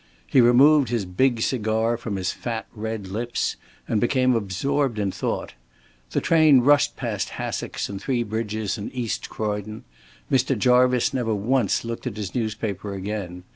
He 0.25 0.41
removed 0.41 0.89
his 0.89 1.05
big 1.05 1.41
cigar 1.43 1.95
from 1.95 2.15
his 2.15 2.31
fat 2.31 2.65
red 2.73 3.05
lips, 3.09 3.55
and 3.87 4.01
became 4.01 4.33
absorbed 4.33 4.97
in 4.97 5.11
thought. 5.11 5.53
The 6.09 6.19
train 6.21 6.61
rushed 6.61 6.95
past 6.95 7.29
Hassocks 7.37 7.87
and 7.87 8.01
Three 8.01 8.23
Bridges 8.23 8.79
and 8.79 8.91
East 8.95 9.29
Croydon. 9.29 9.83
Mr. 10.31 10.57
Jarvice 10.57 11.13
never 11.13 11.35
once 11.35 11.85
looked 11.85 12.07
at 12.07 12.17
his 12.17 12.33
newspaper 12.33 12.95
again. 12.95 13.43